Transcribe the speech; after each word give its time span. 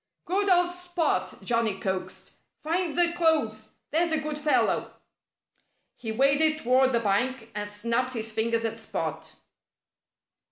"Good 0.25 0.49
old 0.49 0.71
Spot!" 0.71 1.39
Johnnie 1.43 1.79
coaxed. 1.79 2.37
"Find 2.63 2.97
the 2.97 3.13
clothes! 3.13 3.69
There's 3.91 4.11
a 4.11 4.17
good 4.17 4.35
fellow!" 4.39 4.95
He 5.95 6.11
waded 6.11 6.57
toward 6.57 6.91
the 6.91 6.99
bank 6.99 7.51
and 7.53 7.69
snapped 7.69 8.15
his 8.15 8.31
fingers 8.31 8.65
at 8.65 8.79
Spot. 8.79 9.35